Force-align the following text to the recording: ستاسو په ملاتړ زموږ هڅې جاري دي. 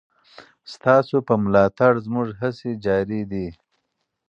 ستاسو 0.73 1.15
په 1.27 1.33
ملاتړ 1.43 1.91
زموږ 2.05 2.27
هڅې 2.41 2.69
جاري 2.85 3.21
دي. 3.31 3.47